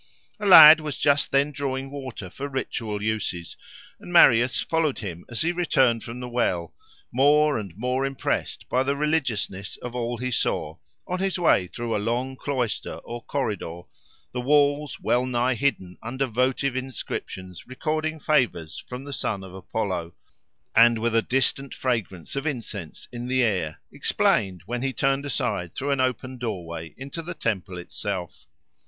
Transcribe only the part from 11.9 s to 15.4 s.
a long cloister or corridor, the walls well